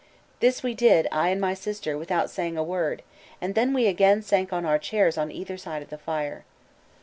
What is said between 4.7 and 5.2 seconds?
chairs